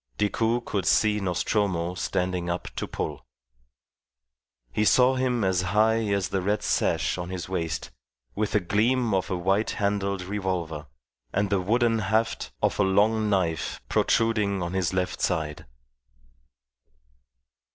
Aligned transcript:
Decoud 0.17 0.65
could 0.65 0.87
see 0.87 1.19
Nostromo 1.19 1.93
standing 1.93 2.49
up 2.49 2.69
to 2.75 2.87
pull. 2.87 3.23
He 4.71 4.83
saw 4.83 5.13
him 5.13 5.43
as 5.43 5.61
high 5.61 6.05
as 6.07 6.29
the 6.29 6.41
red 6.41 6.63
sash 6.63 7.19
on 7.19 7.29
his 7.29 7.47
waist, 7.47 7.91
with 8.33 8.55
a 8.55 8.59
gleam 8.59 9.13
of 9.13 9.29
a 9.29 9.37
white 9.37 9.69
handled 9.69 10.23
revolver 10.23 10.87
and 11.31 11.51
the 11.51 11.61
wooden 11.61 11.99
haft 11.99 12.49
of 12.63 12.79
a 12.79 12.83
long 12.83 13.29
knife 13.29 13.79
protruding 13.89 14.63
on 14.63 14.73
his 14.73 14.91
left 14.91 15.21
side. 15.21 15.67